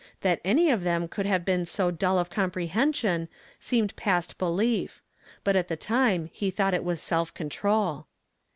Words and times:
That 0.21 0.41
any 0.43 0.71
of 0.71 0.83
them 0.83 1.07
could 1.07 1.27
have 1.27 1.45
been 1.45 1.63
so 1.63 1.91
dull 1.91 2.17
of 2.17 2.31
comprehension 2.31 3.29
seemed 3.59 3.95
past 3.95 4.39
belief; 4.39 4.99
but 5.43 5.55
at 5.55 5.67
the 5.67 5.77
time 5.77 6.27
he 6.33 6.49
thought 6.49 6.73
it 6.73 6.83
was 6.83 6.99
self 6.99 7.31
control. 7.35 8.07